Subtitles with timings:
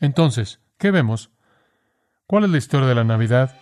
[0.00, 1.30] Entonces, ¿qué vemos?
[2.26, 3.54] ¿Cuál es la historia de la Navidad?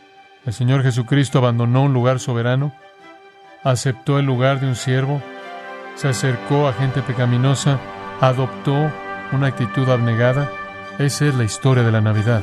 [0.46, 2.72] El Señor Jesucristo abandonó un lugar soberano,
[3.64, 5.20] aceptó el lugar de un siervo,
[5.96, 7.80] se acercó a gente pecaminosa,
[8.20, 8.92] adoptó
[9.32, 10.48] una actitud abnegada.
[11.00, 12.42] Esa es la historia de la Navidad.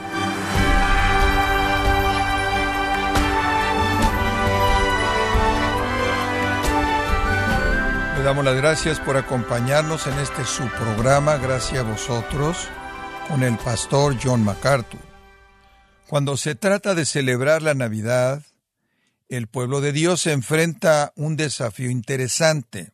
[8.17, 12.69] Le damos las gracias por acompañarnos en este su programa, gracias a vosotros,
[13.27, 14.99] con el pastor John MacArthur.
[16.07, 18.43] Cuando se trata de celebrar la Navidad,
[19.29, 22.91] el pueblo de Dios se enfrenta a un desafío interesante.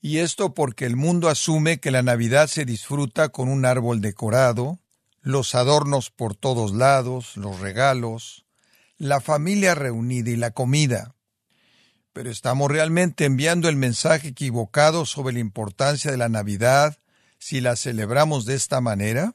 [0.00, 4.78] Y esto porque el mundo asume que la Navidad se disfruta con un árbol decorado,
[5.22, 8.44] los adornos por todos lados, los regalos,
[8.98, 11.14] la familia reunida y la comida.
[12.12, 16.98] Pero estamos realmente enviando el mensaje equivocado sobre la importancia de la Navidad
[17.38, 19.34] si la celebramos de esta manera.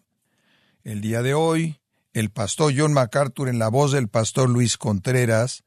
[0.83, 1.79] El día de hoy,
[2.11, 5.63] el pastor John MacArthur en la voz del pastor Luis Contreras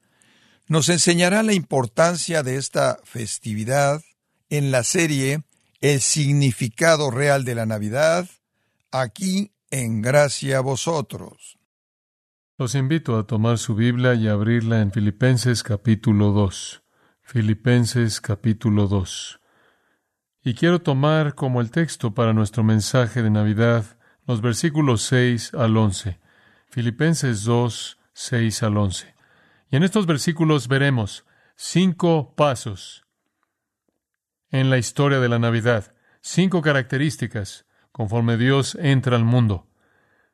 [0.67, 4.03] nos enseñará la importancia de esta festividad
[4.49, 5.41] en la serie
[5.81, 8.29] El significado real de la Navidad,
[8.91, 11.57] aquí en Gracia a vosotros.
[12.59, 16.83] Los invito a tomar su Biblia y abrirla en Filipenses capítulo 2.
[17.23, 19.39] Filipenses capítulo 2.
[20.43, 23.96] Y quiero tomar como el texto para nuestro mensaje de Navidad
[24.27, 26.19] los versículos 6 al 11.
[26.69, 29.15] Filipenses 2, 6 al 11.
[29.71, 31.25] Y en estos versículos veremos
[31.55, 33.05] cinco pasos
[34.51, 39.67] en la historia de la Navidad, cinco características conforme Dios entra al mundo,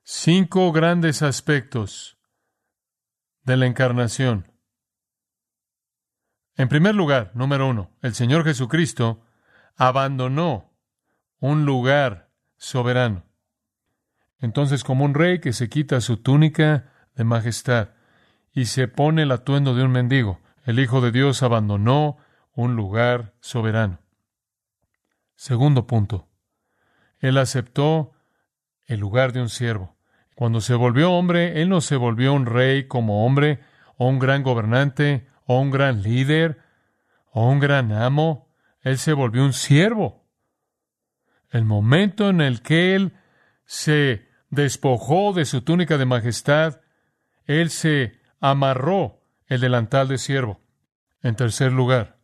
[0.03, 2.17] cinco grandes aspectos
[3.44, 4.52] de la encarnación.
[6.55, 9.25] En primer lugar, número uno, el Señor Jesucristo
[9.75, 10.71] abandonó
[11.39, 13.23] un lugar soberano.
[14.44, 17.91] Entonces, como un rey que se quita su túnica de majestad
[18.52, 22.17] y se pone el atuendo de un mendigo, el Hijo de Dios abandonó
[22.52, 23.99] un lugar soberano.
[25.37, 26.27] Segundo punto.
[27.20, 28.11] Él aceptó
[28.86, 29.95] el lugar de un siervo.
[30.36, 33.61] Cuando se volvió hombre, Él no se volvió un rey como hombre,
[33.95, 36.59] o un gran gobernante, o un gran líder,
[37.32, 38.49] o un gran amo.
[38.82, 40.27] Él se volvió un siervo.
[41.49, 43.14] El momento en el que Él
[43.65, 44.23] se
[44.53, 46.81] despojó de su túnica de majestad,
[47.45, 50.61] Él se amarró el delantal de siervo.
[51.21, 52.23] En tercer lugar,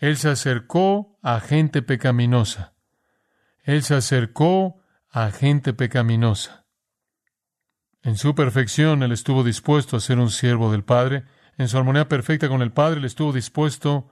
[0.00, 2.72] él se acercó a gente pecaminosa.
[3.62, 4.80] Él se acercó
[5.10, 6.64] a gente pecaminosa.
[8.02, 11.24] En su perfección, Él estuvo dispuesto a ser un siervo del Padre.
[11.58, 14.10] En su armonía perfecta con el Padre, Él estuvo dispuesto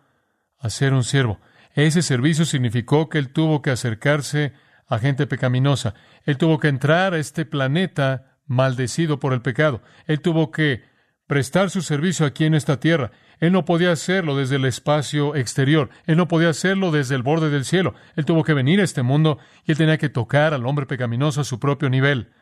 [0.59, 1.41] a ser un siervo.
[1.73, 4.53] Ese servicio significó que Él tuvo que acercarse
[4.89, 5.95] a gente pecaminosa.
[6.25, 9.83] Él tuvo que entrar a este planeta maldecido por el pecado.
[10.07, 10.83] Él tuvo que
[11.27, 13.13] prestar su servicio aquí en esta tierra.
[13.39, 15.91] Él no podía hacerlo desde el espacio exterior.
[16.07, 17.95] Él no podía hacerlo desde el borde del cielo.
[18.17, 21.43] Él tuvo que venir a este mundo y él tenía que tocar al hombre pecaminoso
[21.43, 22.33] a su propio nivel.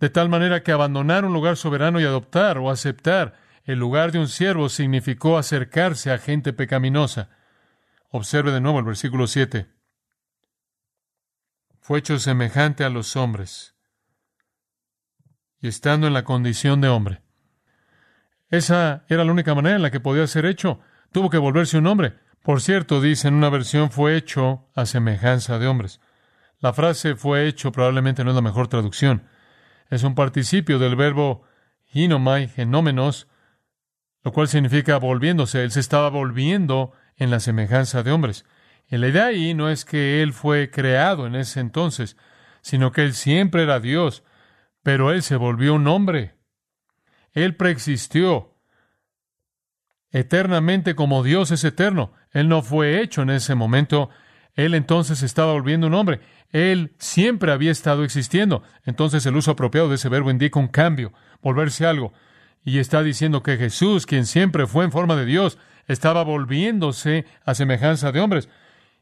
[0.00, 3.34] De tal manera que abandonar un lugar soberano y adoptar o aceptar
[3.64, 7.30] el lugar de un siervo significó acercarse a gente pecaminosa.
[8.10, 9.77] Observe de nuevo el versículo 7.
[11.88, 13.74] Fue hecho semejante a los hombres
[15.58, 17.22] y estando en la condición de hombre
[18.50, 20.80] esa era la única manera en la que podía ser hecho.
[21.12, 22.12] Tuvo que volverse un hombre.
[22.42, 25.98] Por cierto, dice en una versión fue hecho a semejanza de hombres.
[26.58, 29.26] La frase fue hecho probablemente no es la mejor traducción.
[29.88, 31.44] Es un participio del verbo
[31.90, 33.28] hinomai, genómenos,
[34.24, 35.64] lo cual significa volviéndose.
[35.64, 38.44] Él se estaba volviendo en la semejanza de hombres.
[38.90, 42.16] Y la idea ahí no es que él fue creado en ese entonces,
[42.62, 44.24] sino que él siempre era Dios,
[44.82, 46.34] pero él se volvió un hombre.
[47.32, 48.54] Él preexistió
[50.10, 52.12] eternamente como Dios es eterno.
[52.32, 54.08] Él no fue hecho en ese momento.
[54.54, 56.20] Él entonces estaba volviendo un hombre.
[56.50, 58.62] Él siempre había estado existiendo.
[58.84, 61.12] Entonces el uso apropiado de ese verbo indica un cambio,
[61.42, 62.12] volverse algo.
[62.64, 67.54] Y está diciendo que Jesús, quien siempre fue en forma de Dios, estaba volviéndose a
[67.54, 68.48] semejanza de hombres.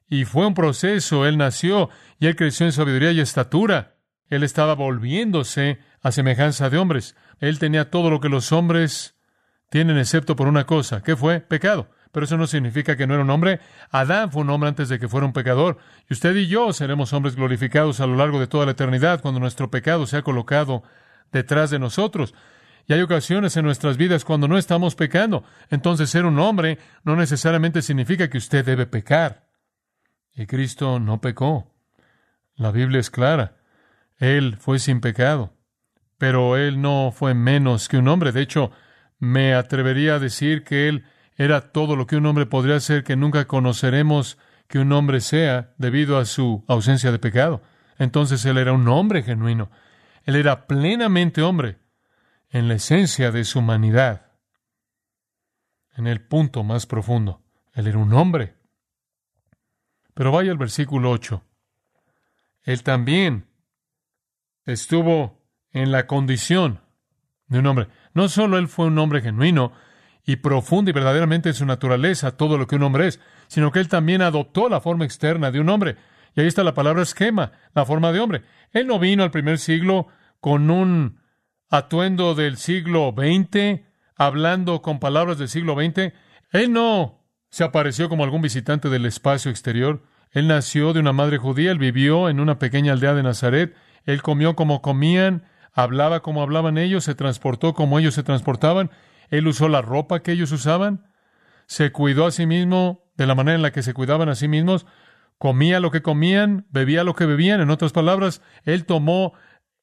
[0.08, 1.26] Y fue un proceso.
[1.26, 3.96] Él nació y él creció en sabiduría y estatura.
[4.28, 7.16] Él estaba volviéndose a semejanza de hombres.
[7.40, 9.16] Él tenía todo lo que los hombres
[9.70, 11.02] tienen excepto por una cosa.
[11.02, 11.40] ¿Qué fue?
[11.40, 11.90] Pecado.
[12.12, 13.60] Pero eso no significa que no era un hombre.
[13.90, 15.78] Adán fue un hombre antes de que fuera un pecador.
[16.08, 19.40] Y usted y yo seremos hombres glorificados a lo largo de toda la eternidad cuando
[19.40, 20.82] nuestro pecado se ha colocado
[21.32, 22.34] detrás de nosotros.
[22.86, 25.44] Y hay ocasiones en nuestras vidas cuando no estamos pecando.
[25.68, 29.45] Entonces ser un hombre no necesariamente significa que usted debe pecar.
[30.36, 31.74] Y Cristo no pecó.
[32.54, 33.56] La Biblia es clara.
[34.18, 35.54] Él fue sin pecado,
[36.18, 38.32] pero Él no fue menos que un hombre.
[38.32, 38.70] De hecho,
[39.18, 41.04] me atrevería a decir que Él
[41.36, 44.38] era todo lo que un hombre podría ser, que nunca conoceremos
[44.68, 47.62] que un hombre sea debido a su ausencia de pecado.
[47.98, 49.70] Entonces Él era un hombre genuino.
[50.24, 51.78] Él era plenamente hombre
[52.50, 54.32] en la esencia de su humanidad,
[55.96, 57.42] en el punto más profundo.
[57.72, 58.54] Él era un hombre.
[60.16, 61.42] Pero vaya al versículo 8.
[62.62, 63.44] Él también
[64.64, 66.80] estuvo en la condición
[67.48, 67.88] de un hombre.
[68.14, 69.72] No solo él fue un hombre genuino
[70.24, 73.78] y profundo y verdaderamente en su naturaleza, todo lo que un hombre es, sino que
[73.78, 75.96] él también adoptó la forma externa de un hombre.
[76.34, 78.42] Y ahí está la palabra esquema, la forma de hombre.
[78.72, 80.08] Él no vino al primer siglo
[80.40, 81.20] con un
[81.68, 83.82] atuendo del siglo XX,
[84.16, 86.14] hablando con palabras del siglo XX.
[86.52, 87.25] Él no
[87.56, 90.02] se apareció como algún visitante del espacio exterior.
[90.30, 93.74] Él nació de una madre judía, él vivió en una pequeña aldea de Nazaret,
[94.04, 98.90] él comió como comían, hablaba como hablaban ellos, se transportó como ellos se transportaban,
[99.30, 101.06] él usó la ropa que ellos usaban,
[101.64, 104.48] se cuidó a sí mismo de la manera en la que se cuidaban a sí
[104.48, 104.84] mismos,
[105.38, 109.32] comía lo que comían, bebía lo que bebían, en otras palabras, él tomó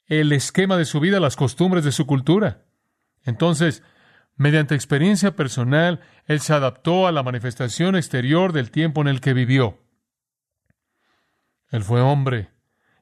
[0.06, 2.66] el esquema de su vida, las costumbres de su cultura.
[3.24, 3.82] Entonces,
[4.36, 9.34] mediante experiencia personal, él se adaptó a la manifestación exterior del tiempo en el que
[9.34, 9.80] vivió.
[11.70, 12.52] Él fue hombre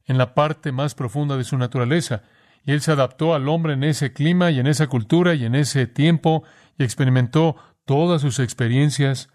[0.06, 2.24] en la parte más profunda de su naturaleza,
[2.63, 5.56] y él se adaptó al hombre en ese clima y en esa cultura y en
[5.56, 6.44] ese tiempo
[6.78, 7.56] y experimentó
[7.86, 9.30] todas sus experiencias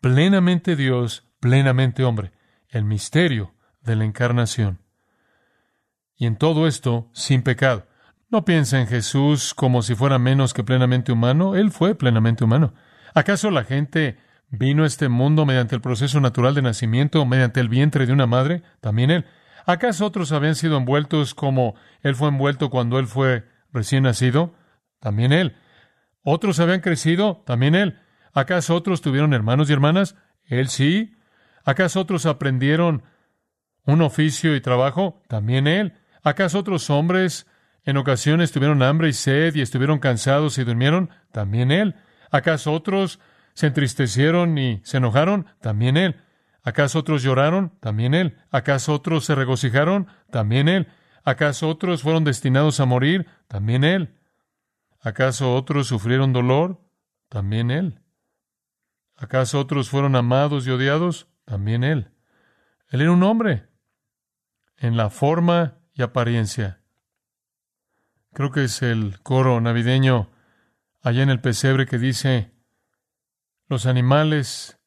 [0.00, 2.32] plenamente Dios, plenamente hombre,
[2.68, 4.80] el misterio de la encarnación.
[6.16, 7.87] Y en todo esto sin pecado.
[8.30, 12.74] No piensa en Jesús como si fuera menos que plenamente humano, él fue plenamente humano.
[13.14, 14.18] ¿Acaso la gente
[14.50, 18.26] vino a este mundo mediante el proceso natural de nacimiento, mediante el vientre de una
[18.26, 18.62] madre?
[18.82, 19.24] También él.
[19.64, 24.54] ¿Acaso otros habían sido envueltos como él fue envuelto cuando él fue recién nacido?
[25.00, 25.56] También él.
[26.22, 27.42] ¿Otros habían crecido?
[27.46, 27.98] También él.
[28.34, 30.16] ¿Acaso otros tuvieron hermanos y hermanas?
[30.44, 31.16] Él sí.
[31.64, 33.04] ¿Acaso otros aprendieron
[33.84, 35.22] un oficio y trabajo?
[35.28, 35.94] También él.
[36.22, 37.46] ¿Acaso otros hombres
[37.88, 41.08] en ocasiones tuvieron hambre y sed y estuvieron cansados y durmieron?
[41.32, 41.94] También él.
[42.30, 43.18] ¿Acaso otros
[43.54, 45.46] se entristecieron y se enojaron?
[45.62, 46.20] También él.
[46.62, 47.72] ¿Acaso otros lloraron?
[47.80, 48.36] También él.
[48.50, 50.06] ¿Acaso otros se regocijaron?
[50.30, 50.88] También él.
[51.24, 53.26] ¿Acaso otros fueron destinados a morir?
[53.46, 54.18] También él.
[55.00, 56.82] ¿Acaso otros sufrieron dolor?
[57.30, 58.02] También él.
[59.16, 61.26] ¿Acaso otros fueron amados y odiados?
[61.46, 62.10] También él.
[62.90, 63.66] Él era un hombre
[64.76, 66.82] en la forma y apariencia.
[68.38, 70.30] Creo que es el coro navideño
[71.02, 72.52] allá en el pesebre que dice,
[73.66, 74.78] los animales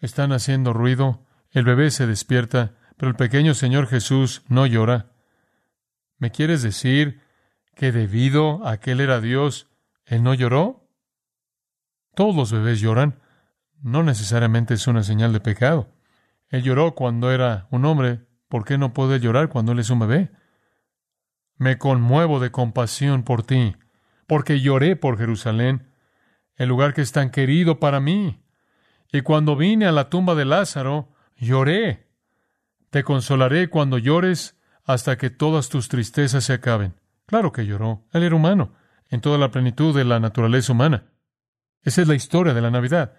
[0.00, 5.12] están haciendo ruido, el bebé se despierta, pero el pequeño Señor Jesús no llora.
[6.18, 7.22] ¿Me quieres decir
[7.74, 9.70] que debido a que Él era Dios,
[10.04, 10.86] Él no lloró?
[12.14, 13.18] Todos los bebés lloran.
[13.80, 15.90] No necesariamente es una señal de pecado.
[16.50, 18.26] Él lloró cuando era un hombre.
[18.50, 20.43] ¿Por qué no puede llorar cuando Él es un bebé?
[21.56, 23.76] Me conmuevo de compasión por ti,
[24.26, 25.88] porque lloré por Jerusalén,
[26.56, 28.42] el lugar que es tan querido para mí.
[29.12, 32.08] Y cuando vine a la tumba de Lázaro, lloré.
[32.90, 36.94] Te consolaré cuando llores hasta que todas tus tristezas se acaben.
[37.26, 38.04] Claro que lloró.
[38.12, 38.74] Él era humano,
[39.08, 41.04] en toda la plenitud de la naturaleza humana.
[41.82, 43.14] Esa es la historia de la Navidad.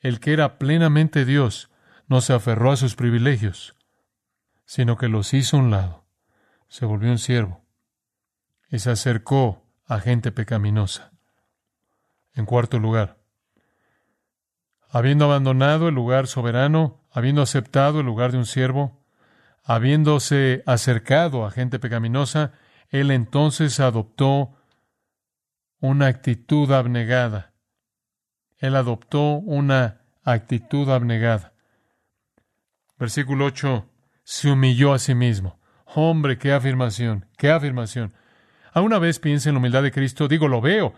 [0.00, 1.70] El que era plenamente Dios
[2.06, 3.76] no se aferró a sus privilegios,
[4.64, 6.04] sino que los hizo a un lado.
[6.68, 7.61] Se volvió un siervo
[8.72, 11.12] y se acercó a gente pecaminosa.
[12.34, 13.18] En cuarto lugar,
[14.88, 19.04] habiendo abandonado el lugar soberano, habiendo aceptado el lugar de un siervo,
[19.62, 22.52] habiéndose acercado a gente pecaminosa,
[22.88, 24.56] él entonces adoptó
[25.78, 27.52] una actitud abnegada.
[28.56, 31.52] Él adoptó una actitud abnegada.
[32.98, 33.86] Versículo 8.
[34.24, 35.58] Se humilló a sí mismo.
[35.84, 38.14] Hombre, qué afirmación, qué afirmación.
[38.72, 40.94] A una vez piensa en la humildad de Cristo, digo, lo veo.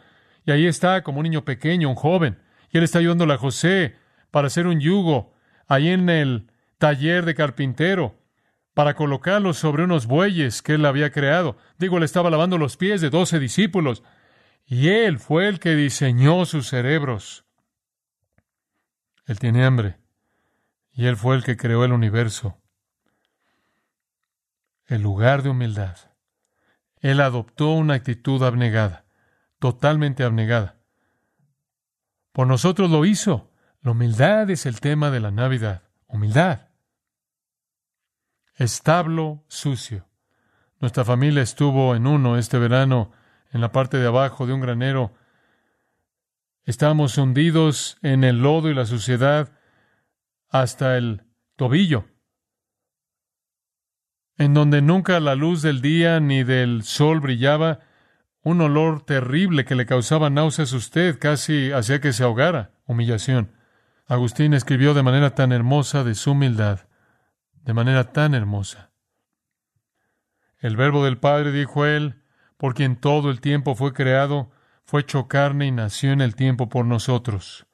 [0.46, 2.38] Y ahí está como un niño pequeño, un joven.
[2.70, 3.96] Y él está ayudándole a José
[4.30, 5.32] para hacer un yugo
[5.66, 8.18] ahí en el taller de carpintero
[8.74, 11.56] para colocarlos sobre unos bueyes que él había creado.
[11.78, 14.02] Digo, él estaba lavando los pies de doce discípulos,
[14.66, 17.44] y él fue el que diseñó sus cerebros.
[19.26, 19.98] Él tiene hambre,
[20.92, 22.58] y él fue el que creó el universo.
[24.86, 25.96] El lugar de humildad.
[27.04, 29.04] Él adoptó una actitud abnegada,
[29.58, 30.78] totalmente abnegada.
[32.32, 33.50] Por nosotros lo hizo.
[33.82, 35.82] La humildad es el tema de la Navidad.
[36.06, 36.68] Humildad
[38.56, 40.08] establo sucio.
[40.80, 43.12] Nuestra familia estuvo en uno este verano,
[43.52, 45.12] en la parte de abajo de un granero.
[46.64, 49.52] Estábamos hundidos en el lodo y la suciedad
[50.48, 51.22] hasta el
[51.56, 52.06] tobillo,
[54.36, 57.80] en donde nunca la luz del día ni del sol brillaba,
[58.42, 63.52] un olor terrible que le causaba náuseas a usted, casi hacía que se ahogara, humillación.
[64.06, 66.80] Agustín escribió de manera tan hermosa de su humildad,
[67.62, 68.90] de manera tan hermosa.
[70.58, 72.22] El verbo del Padre, dijo él,
[72.58, 74.50] por quien todo el tiempo fue creado,
[74.84, 77.66] fue hecho carne y nació en el tiempo por nosotros.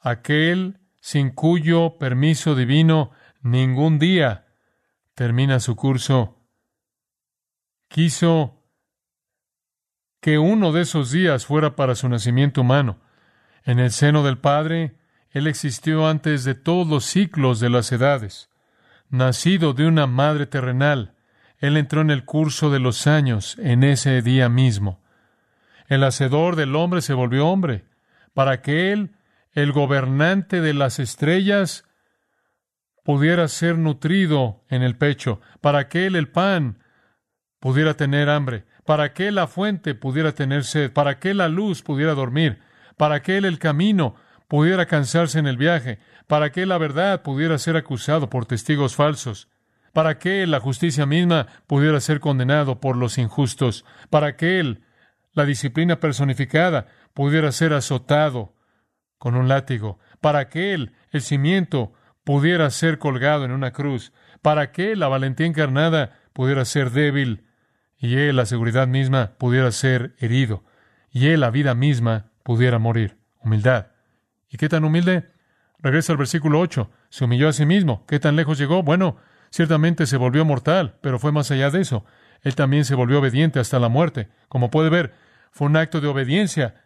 [0.00, 3.10] Aquel sin cuyo permiso divino
[3.42, 4.45] ningún día
[5.16, 6.36] termina su curso,
[7.88, 8.62] quiso
[10.20, 12.98] que uno de esos días fuera para su nacimiento humano.
[13.64, 14.98] En el seno del Padre,
[15.30, 18.50] Él existió antes de todos los ciclos de las edades.
[19.08, 21.14] Nacido de una madre terrenal,
[21.58, 25.00] Él entró en el curso de los años en ese día mismo.
[25.88, 27.86] El hacedor del hombre se volvió hombre,
[28.34, 29.16] para que Él,
[29.52, 31.85] el gobernante de las estrellas,
[33.06, 36.82] pudiera ser nutrido en el pecho, para que Él, el pan,
[37.60, 42.14] pudiera tener hambre, para que la fuente pudiera tener sed, para que la luz pudiera
[42.14, 42.58] dormir,
[42.96, 44.16] para que el camino
[44.48, 49.48] pudiera cansarse en el viaje, para que la verdad pudiera ser acusado por testigos falsos,
[49.92, 54.82] para que la justicia misma pudiera ser condenado por los injustos, para que él,
[55.32, 58.56] la disciplina personificada, pudiera ser azotado
[59.16, 61.92] con un látigo, para que él, el cimiento,
[62.26, 67.44] pudiera ser colgado en una cruz, para que la valentía encarnada pudiera ser débil
[67.98, 70.64] y él, la seguridad misma, pudiera ser herido,
[71.12, 73.16] y él, la vida misma, pudiera morir.
[73.38, 73.92] Humildad.
[74.50, 75.30] ¿Y qué tan humilde?
[75.78, 76.90] Regresa al versículo 8.
[77.10, 78.04] Se humilló a sí mismo.
[78.06, 78.82] ¿Qué tan lejos llegó?
[78.82, 79.18] Bueno,
[79.50, 82.04] ciertamente se volvió mortal, pero fue más allá de eso.
[82.42, 84.30] Él también se volvió obediente hasta la muerte.
[84.48, 85.14] Como puede ver,
[85.52, 86.82] fue un acto de obediencia.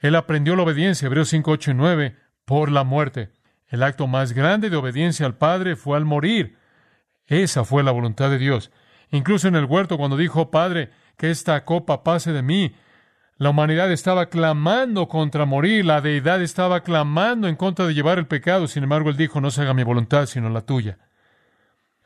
[0.00, 3.30] Él aprendió la obediencia, Hebreos 5, 8 y 9, por la muerte.
[3.72, 6.58] El acto más grande de obediencia al Padre fue al morir.
[7.26, 8.70] Esa fue la voluntad de Dios.
[9.10, 12.76] Incluso en el huerto, cuando dijo, Padre, que esta copa pase de mí,
[13.38, 18.26] la humanidad estaba clamando contra morir, la deidad estaba clamando en contra de llevar el
[18.26, 20.98] pecado, sin embargo él dijo, no se haga mi voluntad, sino la tuya.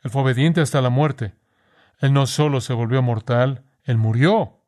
[0.03, 1.33] Él fue obediente hasta la muerte.
[1.99, 4.61] Él no solo se volvió mortal, él murió.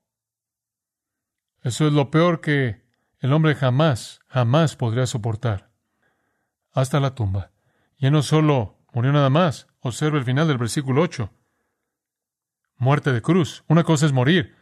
[1.64, 2.82] Eso es lo peor que
[3.22, 5.69] el hombre jamás, jamás podría soportar.
[6.80, 7.52] Hasta la tumba.
[7.98, 9.68] Y él no solo murió nada más.
[9.82, 11.32] Observa el final del versículo 8
[12.80, 13.64] muerte de cruz.
[13.68, 14.56] Una cosa es morir.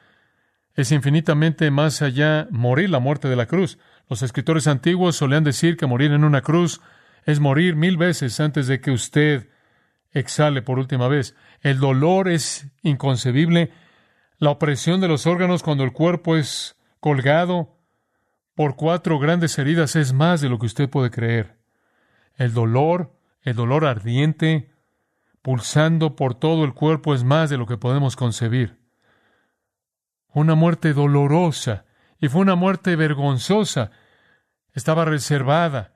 [0.75, 3.79] Es infinitamente más allá morir la muerte de la cruz.
[4.09, 6.81] Los escritores antiguos solían decir que morir en una cruz
[7.25, 9.49] es morir mil veces antes de que usted
[10.11, 11.35] exhale por última vez.
[11.61, 13.71] El dolor es inconcebible.
[14.39, 17.75] La opresión de los órganos cuando el cuerpo es colgado
[18.55, 21.56] por cuatro grandes heridas es más de lo que usted puede creer.
[22.37, 24.71] El dolor, el dolor ardiente,
[25.41, 28.79] pulsando por todo el cuerpo es más de lo que podemos concebir.
[30.29, 31.85] Una muerte dolorosa
[32.19, 33.91] y fue una muerte vergonzosa.
[34.73, 35.95] Estaba reservada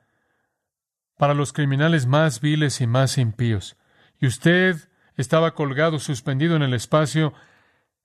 [1.17, 3.77] para los criminales más viles y más impíos.
[4.19, 7.33] Y usted estaba colgado, suspendido en el espacio,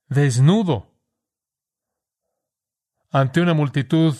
[0.07, 0.93] desnudo,
[3.09, 4.15] ante una multitud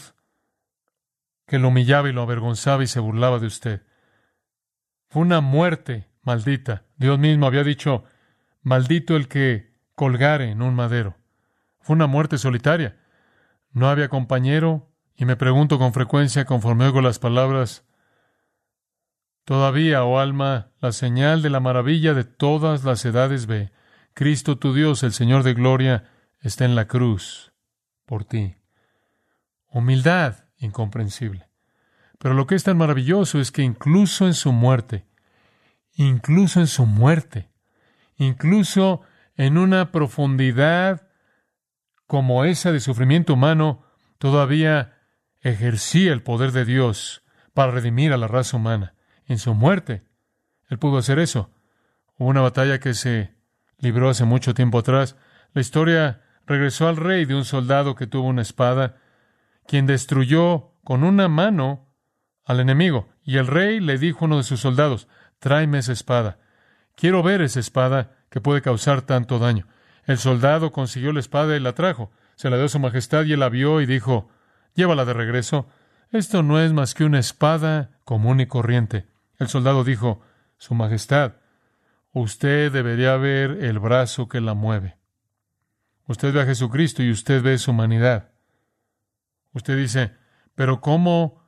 [1.46, 3.87] que lo humillaba y lo avergonzaba y se burlaba de usted.
[5.10, 6.84] Fue una muerte maldita.
[6.98, 8.04] Dios mismo había dicho,
[8.62, 11.16] maldito el que colgare en un madero.
[11.80, 12.98] Fue una muerte solitaria.
[13.72, 17.86] No había compañero, y me pregunto con frecuencia, conforme oigo las palabras,
[19.46, 23.72] todavía, oh alma, la señal de la maravilla de todas las edades ve.
[24.14, 26.12] Cristo tu Dios, el Señor de gloria,
[26.42, 27.54] está en la cruz
[28.06, 28.58] por ti.
[29.68, 31.47] Humildad incomprensible.
[32.18, 35.06] Pero lo que es tan maravilloso es que incluso en su muerte,
[35.94, 37.50] incluso en su muerte,
[38.18, 39.02] incluso
[39.36, 41.08] en una profundidad
[42.08, 43.84] como esa de sufrimiento humano,
[44.18, 44.98] todavía
[45.42, 48.96] ejercía el poder de Dios para redimir a la raza humana.
[49.26, 50.04] En su muerte,
[50.70, 51.52] Él pudo hacer eso.
[52.18, 53.36] Hubo una batalla que se
[53.78, 55.16] libró hace mucho tiempo atrás.
[55.54, 58.98] La historia regresó al rey de un soldado que tuvo una espada,
[59.68, 61.87] quien destruyó con una mano
[62.48, 63.10] al enemigo.
[63.24, 65.08] Y el rey le dijo a uno de sus soldados,
[65.40, 66.40] tráeme esa espada.
[66.96, 69.68] Quiero ver esa espada que puede causar tanto daño.
[70.06, 72.12] El soldado consiguió la espada y la trajo.
[72.36, 74.30] Se la dio a su majestad y él la vio y dijo,
[74.74, 75.68] llévala de regreso.
[76.12, 79.08] Esto no es más que una espada común y corriente.
[79.38, 80.22] El soldado dijo,
[80.58, 81.34] Su Majestad,
[82.14, 84.98] usted debería ver el brazo que la mueve.
[86.08, 88.32] Usted ve a Jesucristo y usted ve su humanidad.
[89.52, 90.16] Usted dice,
[90.56, 91.47] pero ¿cómo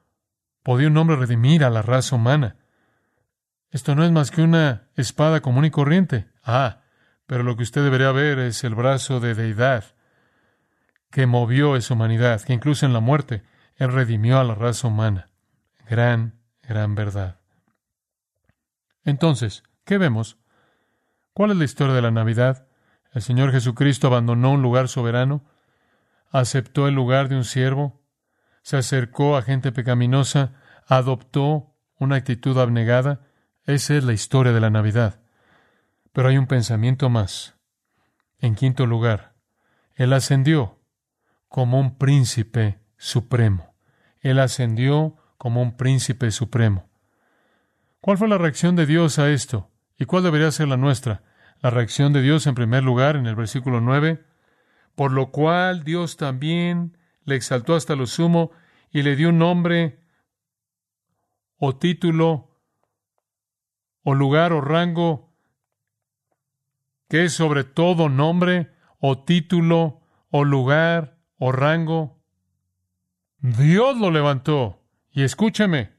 [0.64, 2.56] podía un hombre redimir a la raza humana?
[3.72, 6.28] Esto no es más que una espada común y corriente.
[6.44, 6.82] Ah,
[7.28, 9.86] pero lo que usted debería ver es el brazo de deidad
[11.12, 13.44] que movió esa humanidad, que incluso en la muerte,
[13.76, 15.30] Él redimió a la raza humana.
[15.88, 17.40] Gran, gran verdad.
[19.04, 20.38] Entonces, ¿qué vemos?
[21.34, 22.68] ¿Cuál es la historia de la Navidad?
[23.12, 25.44] El Señor Jesucristo abandonó un lugar soberano,
[26.32, 27.99] aceptó el lugar de un siervo,
[28.62, 30.54] se acercó a gente pecaminosa,
[30.88, 33.28] adoptó una actitud abnegada.
[33.66, 35.22] Esa es la historia de la Navidad.
[36.14, 37.56] Pero hay un pensamiento más.
[38.40, 39.36] En quinto lugar,
[39.96, 40.80] Él ascendió
[41.48, 43.76] como un príncipe supremo.
[44.22, 46.90] Él ascendió como un príncipe supremo.
[48.02, 49.72] ¿Cuál fue la reacción de Dios a esto?
[49.98, 51.24] ¿Y cuál debería ser la nuestra?
[51.62, 54.24] La reacción de Dios, en primer lugar, en el versículo 9,
[54.96, 58.52] por lo cual Dios también le exaltó hasta lo sumo
[58.92, 60.00] y le dio un nombre
[61.58, 62.62] o título
[64.04, 65.30] o lugar o rango
[67.10, 72.22] que es sobre todo nombre o título o lugar o rango.
[73.40, 74.86] Dios lo levantó.
[75.12, 75.92] Y escúcheme,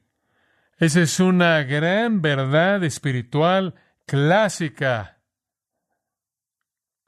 [0.79, 3.75] esa es una gran verdad espiritual
[4.07, 5.19] clásica.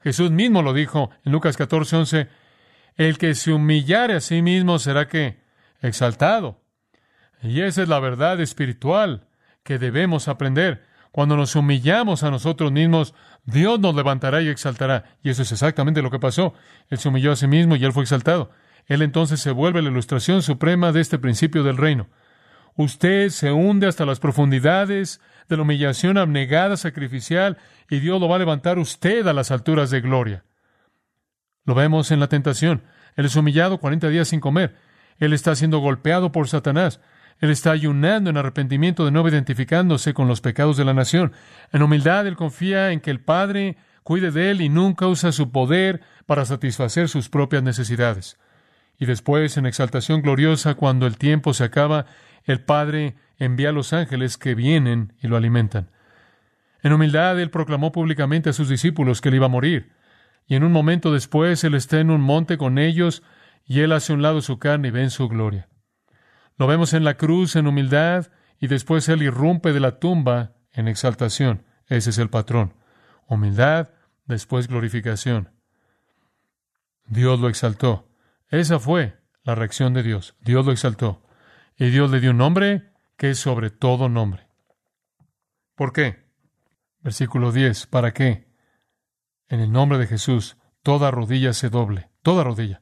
[0.01, 2.29] Jesús mismo lo dijo en Lucas 14, 11,
[2.95, 5.39] el que se humillare a sí mismo será que
[5.81, 6.61] exaltado.
[7.41, 9.27] Y esa es la verdad espiritual
[9.63, 10.83] que debemos aprender.
[11.11, 13.13] Cuando nos humillamos a nosotros mismos,
[13.45, 15.17] Dios nos levantará y exaltará.
[15.21, 16.53] Y eso es exactamente lo que pasó.
[16.89, 18.49] Él se humilló a sí mismo y él fue exaltado.
[18.87, 22.09] Él entonces se vuelve la ilustración suprema de este principio del reino.
[22.75, 27.57] Usted se hunde hasta las profundidades de la humillación abnegada, sacrificial,
[27.89, 30.43] y Dios lo va a levantar usted a las alturas de gloria.
[31.65, 32.83] Lo vemos en la tentación.
[33.15, 34.75] Él es humillado 40 días sin comer.
[35.19, 36.99] Él está siendo golpeado por Satanás.
[37.39, 41.33] Él está ayunando en arrepentimiento de nuevo identificándose con los pecados de la nación.
[41.71, 45.51] En humildad, él confía en que el Padre cuide de él y nunca usa su
[45.51, 48.37] poder para satisfacer sus propias necesidades.
[48.99, 52.05] Y después, en exaltación gloriosa, cuando el tiempo se acaba,
[52.45, 55.89] el Padre envía a los ángeles que vienen y lo alimentan.
[56.81, 59.91] En humildad, él proclamó públicamente a sus discípulos que él iba a morir.
[60.45, 63.23] Y en un momento después, él está en un monte con ellos
[63.65, 65.69] y él hace un lado su carne y ven su gloria.
[66.57, 68.27] Lo vemos en la cruz en humildad
[68.59, 71.65] y después él irrumpe de la tumba en exaltación.
[71.87, 72.73] Ese es el patrón.
[73.27, 73.89] Humildad,
[74.25, 75.51] después glorificación.
[77.05, 78.09] Dios lo exaltó.
[78.49, 80.35] Esa fue la reacción de Dios.
[80.41, 81.23] Dios lo exaltó.
[81.77, 84.47] Y Dios le dio un nombre que es sobre todo nombre.
[85.75, 86.23] ¿Por qué?
[87.01, 87.87] Versículo 10.
[87.87, 88.52] ¿Para qué?
[89.49, 92.09] En el nombre de Jesús, toda rodilla se doble.
[92.21, 92.81] Toda rodilla.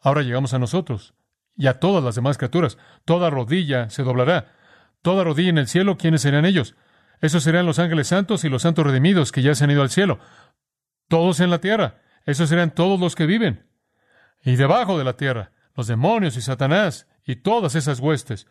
[0.00, 1.14] Ahora llegamos a nosotros
[1.56, 2.78] y a todas las demás criaturas.
[3.04, 4.54] Toda rodilla se doblará.
[5.02, 6.76] Toda rodilla en el cielo, ¿quiénes serán ellos?
[7.20, 9.90] Esos serán los ángeles santos y los santos redimidos que ya se han ido al
[9.90, 10.20] cielo.
[11.08, 12.00] Todos en la tierra.
[12.24, 13.66] Esos serán todos los que viven.
[14.42, 18.46] Y debajo de la tierra, los demonios y Satanás y todas esas huestes.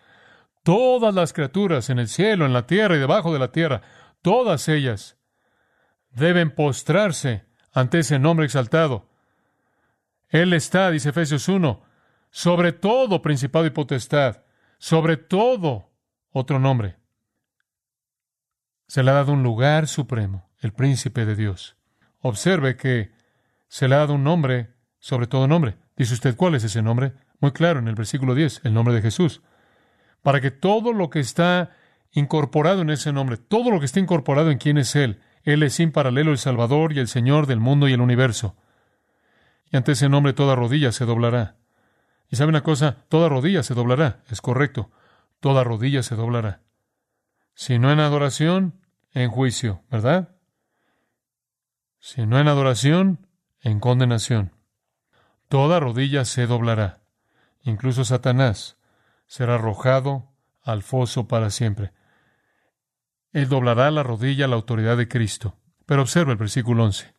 [0.64, 3.84] Todas las criaturas en el cielo, en la tierra y debajo de la tierra,
[4.22, 5.18] todas ellas
[6.18, 9.10] deben postrarse ante ese nombre exaltado.
[10.30, 11.84] Él está, dice Efesios 1,
[12.30, 14.44] sobre todo principado y potestad,
[14.78, 15.92] sobre todo
[16.32, 16.98] otro nombre.
[18.88, 21.78] Se le ha dado un lugar supremo, el príncipe de Dios.
[22.20, 23.12] Observe que
[23.68, 25.78] se le ha dado un nombre sobre todo nombre.
[25.96, 27.14] Dice usted, ¿cuál es ese nombre?
[27.40, 29.42] Muy claro, en el versículo 10, el nombre de Jesús.
[30.22, 31.72] Para que todo lo que está
[32.12, 35.76] incorporado en ese nombre, todo lo que está incorporado en quién es Él, Él es
[35.76, 38.58] sin paralelo el Salvador y el Señor del mundo y el universo.
[39.72, 41.56] Y ante ese nombre toda rodilla se doblará.
[42.30, 44.92] Y sabe una cosa, toda rodilla se doblará, es correcto,
[45.40, 46.64] toda rodilla se doblará.
[47.54, 48.82] Si no en adoración,
[49.14, 50.36] en juicio, ¿verdad?
[52.02, 53.26] Si no en adoración,
[53.62, 54.52] en condenación.
[55.48, 57.04] Toda rodilla se doblará.
[57.62, 58.76] Incluso Satanás
[59.28, 60.28] será arrojado
[60.62, 61.94] al foso para siempre.
[63.34, 65.58] Él doblará la rodilla a la autoridad de Cristo.
[65.86, 67.14] Pero observa el versículo 11.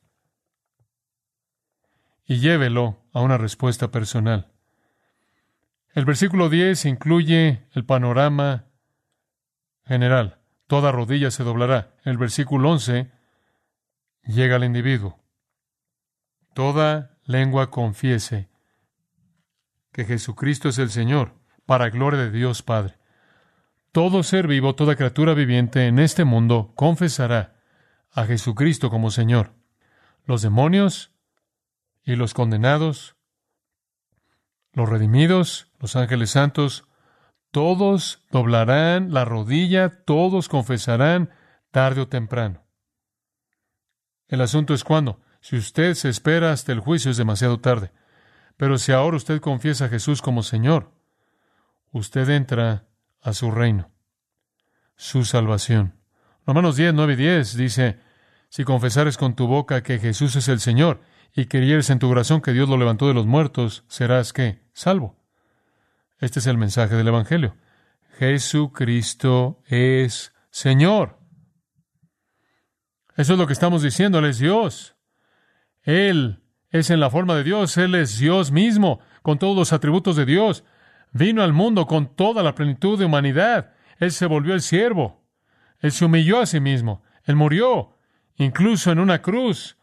[2.27, 4.53] Y llévelo a una respuesta personal.
[5.95, 8.67] El versículo 10 incluye el panorama
[9.87, 10.39] general.
[10.67, 11.97] Toda rodilla se doblará.
[12.05, 13.11] El versículo 11
[14.25, 15.19] llega al individuo.
[16.55, 18.51] Toda lengua confiese
[19.93, 21.35] que Jesucristo es el Señor,
[21.67, 22.98] para gloria de Dios Padre.
[23.93, 27.57] Todo ser vivo, toda criatura viviente en este mundo confesará
[28.13, 29.55] a Jesucristo como Señor.
[30.25, 31.13] Los demonios
[32.05, 33.17] y los condenados,
[34.73, 36.85] los redimidos, los ángeles santos,
[37.51, 41.31] todos doblarán la rodilla, todos confesarán
[41.71, 42.65] tarde o temprano.
[44.29, 45.21] El asunto es cuándo.
[45.41, 47.93] Si usted se espera hasta el juicio es demasiado tarde.
[48.57, 50.93] Pero si ahora usted confiesa a Jesús como Señor,
[51.93, 52.88] usted entra
[53.21, 53.91] a su reino,
[54.97, 55.95] su salvación.
[56.47, 57.99] Romanos 10, 9 y 10 dice,
[58.49, 61.01] si confesares con tu boca que Jesús es el Señor
[61.35, 65.19] y creyeres en tu corazón que Dios lo levantó de los muertos, serás que salvo.
[66.19, 67.57] Este es el mensaje del Evangelio.
[68.19, 71.19] Jesucristo es Señor.
[73.17, 74.19] Eso es lo que estamos diciendo.
[74.19, 74.97] Él es Dios.
[75.83, 77.77] Él es en la forma de Dios.
[77.77, 80.65] Él es Dios mismo, con todos los atributos de Dios.
[81.13, 83.73] Vino al mundo con toda la plenitud de humanidad.
[83.99, 85.23] Él se volvió el siervo.
[85.81, 87.03] Él se humilló a sí mismo.
[87.25, 87.97] Él murió,
[88.37, 89.77] incluso en una cruz.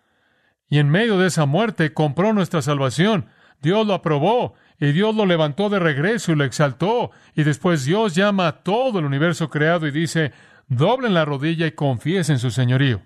[0.70, 3.28] Y en medio de esa muerte compró nuestra salvación.
[3.62, 7.12] Dios lo aprobó y Dios lo levantó de regreso y lo exaltó.
[7.36, 10.34] Y después Dios llama a todo el universo creado y dice,
[10.68, 13.02] doblen la rodilla y confiesen su señorío.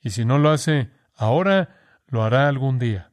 [0.00, 1.76] Y si no lo hace ahora,
[2.08, 3.10] lo hará algún día.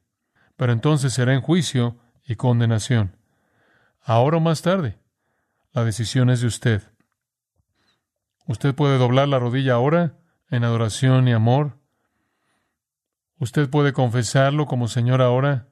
[0.58, 3.19] Pero entonces será en juicio y condenación.
[4.10, 4.98] Ahora o más tarde,
[5.72, 6.82] la decisión es de usted.
[8.48, 10.18] Usted puede doblar la rodilla ahora
[10.50, 11.78] en adoración y amor.
[13.38, 15.68] Usted puede confesarlo como Señor ahora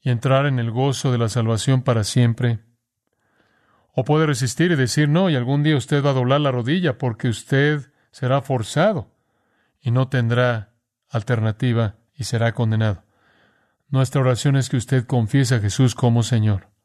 [0.00, 2.58] y entrar en el gozo de la salvación para siempre.
[3.92, 6.98] O puede resistir y decir no, y algún día usted va a doblar la rodilla
[6.98, 9.12] porque usted será forzado
[9.80, 10.74] y no tendrá
[11.08, 13.04] alternativa y será condenado.
[13.90, 16.76] Nuestra oración es que usted confiese a Jesús como Señor.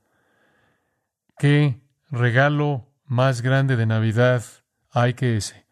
[1.37, 4.43] ¿Qué regalo más grande de Navidad
[4.91, 5.65] hay que ese?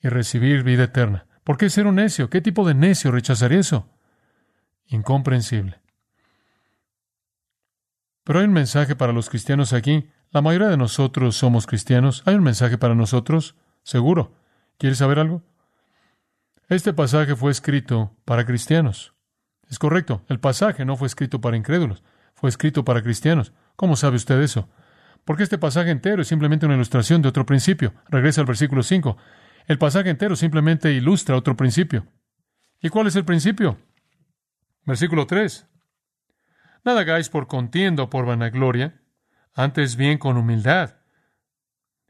[0.00, 1.26] Y recibir vida eterna.
[1.44, 2.28] ¿Por qué ser un necio?
[2.28, 3.88] ¿Qué tipo de necio rechazaría eso?
[4.86, 5.80] Incomprensible.
[8.24, 10.10] Pero hay un mensaje para los cristianos aquí.
[10.30, 12.22] La mayoría de nosotros somos cristianos.
[12.26, 13.56] ¿Hay un mensaje para nosotros?
[13.82, 14.34] Seguro.
[14.76, 15.42] ¿Quieres saber algo?
[16.68, 19.14] Este pasaje fue escrito para cristianos.
[19.70, 20.22] Es correcto.
[20.28, 22.04] El pasaje no fue escrito para incrédulos.
[22.34, 23.54] Fue escrito para cristianos.
[23.78, 24.68] ¿Cómo sabe usted eso?
[25.24, 27.94] Porque este pasaje entero es simplemente una ilustración de otro principio.
[28.08, 29.16] Regresa al versículo 5.
[29.68, 32.04] El pasaje entero simplemente ilustra otro principio.
[32.80, 33.78] ¿Y cuál es el principio?
[34.84, 35.68] Versículo 3.
[36.84, 39.00] Nada hagáis por contienda o por vanagloria,
[39.54, 40.96] antes bien con humildad,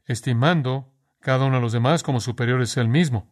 [0.05, 3.31] estimando cada uno a los demás como superiores a él mismo,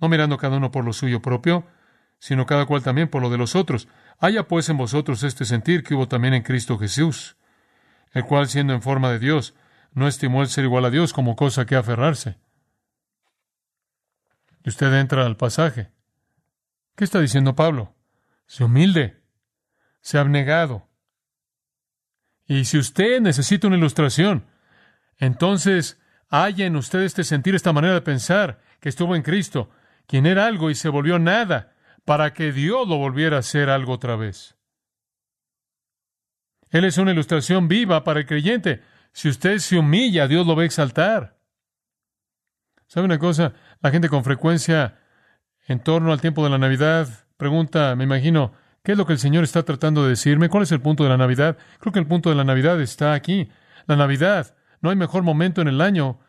[0.00, 1.66] no mirando cada uno por lo suyo propio,
[2.20, 3.88] sino cada cual también por lo de los otros.
[4.20, 7.36] Haya pues en vosotros este sentir que hubo también en Cristo Jesús,
[8.14, 9.54] el cual siendo en forma de Dios,
[9.92, 12.38] no estimó el ser igual a Dios como cosa que aferrarse.
[14.64, 15.90] Y usted entra al pasaje.
[16.96, 17.94] ¿Qué está diciendo Pablo?
[18.46, 19.20] Se humilde,
[20.00, 20.88] se ha abnegado.
[22.46, 24.46] Y si usted necesita una ilustración,
[25.18, 29.70] entonces haya en usted este sentir, esta manera de pensar, que estuvo en Cristo,
[30.06, 31.72] quien era algo y se volvió nada,
[32.04, 34.53] para que Dios lo volviera a ser algo otra vez.
[36.74, 38.82] Él es una ilustración viva para el creyente.
[39.12, 41.38] Si usted se humilla, Dios lo va a exaltar.
[42.86, 43.54] ¿Sabe una cosa?
[43.80, 44.98] La gente con frecuencia
[45.68, 48.52] en torno al tiempo de la Navidad pregunta, me imagino,
[48.84, 50.50] ¿Qué es lo que el Señor está tratando de decirme?
[50.50, 51.56] ¿Cuál es el punto de la Navidad?
[51.80, 53.48] Creo que el punto de la Navidad está aquí.
[53.86, 54.54] La Navidad.
[54.82, 56.20] No hay mejor momento en el año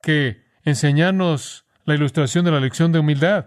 [0.00, 3.46] que enseñarnos la ilustración de la lección de humildad.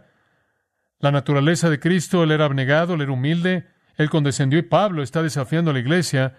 [1.00, 5.24] La naturaleza de Cristo, Él era abnegado, Él era humilde, Él condescendió y Pablo está
[5.24, 6.36] desafiando a la iglesia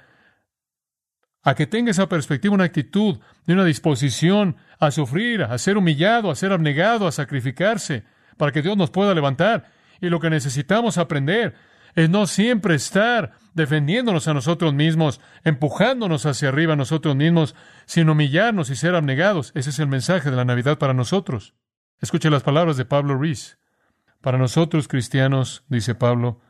[1.42, 6.30] a que tenga esa perspectiva, una actitud de una disposición a sufrir, a ser humillado,
[6.30, 8.04] a ser abnegado, a sacrificarse,
[8.36, 9.70] para que Dios nos pueda levantar.
[10.00, 11.54] Y lo que necesitamos aprender
[11.94, 17.54] es no siempre estar defendiéndonos a nosotros mismos, empujándonos hacia arriba a nosotros mismos,
[17.86, 19.52] sino humillarnos y ser abnegados.
[19.54, 21.54] Ese es el mensaje de la Navidad para nosotros.
[22.00, 23.58] Escuche las palabras de Pablo Rees.
[24.20, 26.40] Para nosotros cristianos, dice Pablo,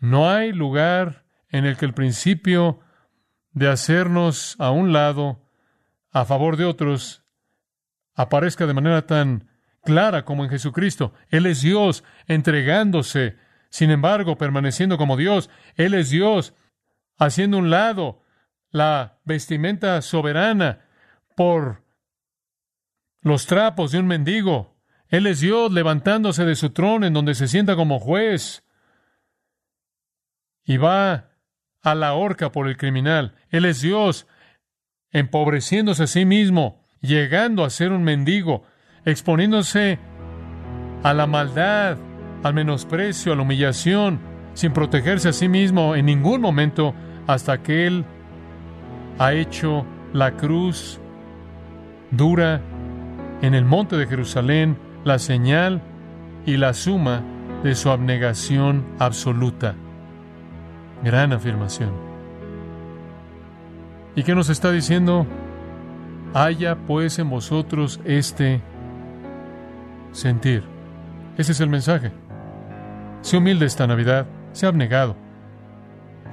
[0.00, 2.80] no hay lugar en el que el principio
[3.58, 5.42] de hacernos a un lado
[6.10, 7.22] a favor de otros
[8.14, 9.48] aparezca de manera tan
[9.82, 11.12] clara como en Jesucristo.
[11.28, 13.36] Él es Dios entregándose
[13.70, 16.54] sin embargo, permaneciendo como Dios, Él es Dios,
[17.18, 18.22] haciendo un lado
[18.70, 20.86] la vestimenta soberana
[21.36, 21.84] por
[23.20, 24.76] los trapos de un mendigo.
[25.08, 28.64] Él es Dios levantándose de su trono en donde se sienta como juez
[30.64, 31.30] y va
[31.82, 33.34] a la horca por el criminal.
[33.50, 34.26] Él es Dios
[35.10, 38.64] empobreciéndose a sí mismo, llegando a ser un mendigo,
[39.04, 39.98] exponiéndose
[41.02, 41.96] a la maldad
[42.42, 44.20] al menosprecio, a la humillación,
[44.54, 46.94] sin protegerse a sí mismo en ningún momento
[47.26, 48.04] hasta que Él
[49.18, 51.00] ha hecho la cruz
[52.10, 52.60] dura
[53.42, 55.82] en el monte de Jerusalén, la señal
[56.46, 57.22] y la suma
[57.62, 59.74] de su abnegación absoluta.
[61.02, 61.90] Gran afirmación.
[64.16, 65.26] ¿Y qué nos está diciendo?
[66.34, 68.60] Haya pues en vosotros este
[70.12, 70.64] sentir.
[71.36, 72.12] Ese es el mensaje.
[73.20, 75.16] Sea humilde esta Navidad, sea abnegado.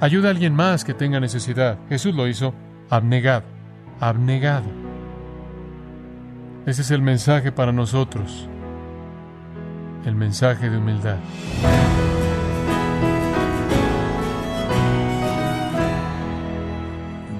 [0.00, 1.78] Ayuda a alguien más que tenga necesidad.
[1.88, 2.54] Jesús lo hizo
[2.90, 3.44] abnegado,
[4.00, 4.66] abnegado.
[6.66, 8.48] Ese es el mensaje para nosotros,
[10.04, 11.18] el mensaje de humildad.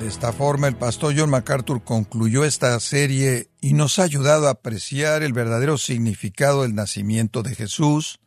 [0.06, 4.52] De esta forma, el pastor John MacArthur concluyó esta serie y nos ha ayudado a
[4.52, 8.20] apreciar el verdadero significado del nacimiento de Jesús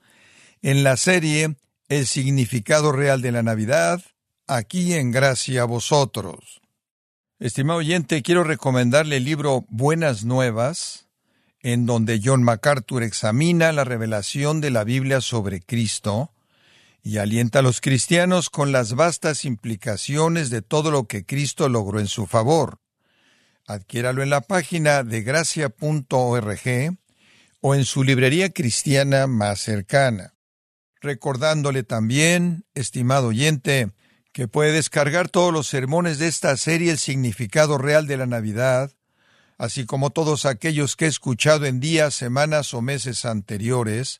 [0.62, 1.56] en la serie
[1.88, 4.04] El significado real de la Navidad,
[4.46, 6.60] aquí en Gracia a vosotros.
[7.40, 11.08] Estimado oyente, quiero recomendarle el libro Buenas Nuevas,
[11.62, 16.34] en donde John MacArthur examina la revelación de la Biblia sobre Cristo
[17.04, 22.00] y alienta a los cristianos con las vastas implicaciones de todo lo que Cristo logró
[22.00, 22.80] en su favor.
[23.66, 26.98] Adquiéralo en la página de gracia.org
[27.62, 30.34] o en su librería cristiana más cercana.
[31.02, 33.92] Recordándole también, estimado oyente,
[34.32, 38.92] que puede descargar todos los sermones de esta serie El significado real de la Navidad,
[39.58, 44.20] así como todos aquellos que he escuchado en días, semanas o meses anteriores,